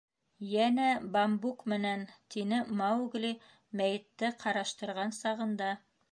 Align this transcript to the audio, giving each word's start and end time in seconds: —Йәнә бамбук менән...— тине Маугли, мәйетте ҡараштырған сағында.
—Йәнә 0.51 0.85
бамбук 1.15 1.59
менән...— 1.73 2.05
тине 2.35 2.61
Маугли, 2.79 3.31
мәйетте 3.81 4.31
ҡараштырған 4.45 5.13
сағында. 5.19 5.69